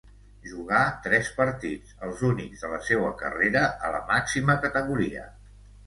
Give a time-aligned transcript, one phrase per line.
[0.51, 5.33] Jugà tres partits, els únics de la seua carrera a la màxima categoria.